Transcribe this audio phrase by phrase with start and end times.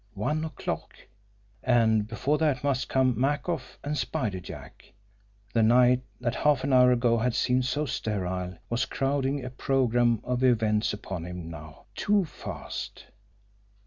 [0.15, 0.95] One o'clock!
[1.61, 4.93] And before that must come Makoff and Spider Jack!
[5.53, 10.19] The night that half an hour ago had seemed so sterile, was crowding a program
[10.23, 13.05] of events upon him now too fast!